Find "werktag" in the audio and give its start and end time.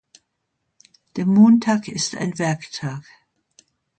2.39-3.03